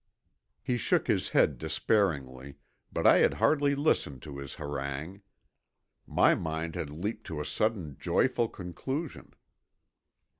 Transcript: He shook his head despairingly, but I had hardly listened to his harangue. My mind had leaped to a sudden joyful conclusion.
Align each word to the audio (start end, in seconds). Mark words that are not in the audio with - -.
He 0.63 0.77
shook 0.77 1.05
his 1.05 1.29
head 1.29 1.59
despairingly, 1.59 2.55
but 2.91 3.05
I 3.05 3.17
had 3.17 3.35
hardly 3.35 3.75
listened 3.75 4.23
to 4.23 4.39
his 4.39 4.55
harangue. 4.55 5.21
My 6.07 6.33
mind 6.33 6.73
had 6.73 6.89
leaped 6.89 7.27
to 7.27 7.39
a 7.39 7.45
sudden 7.45 7.95
joyful 7.99 8.49
conclusion. 8.49 9.35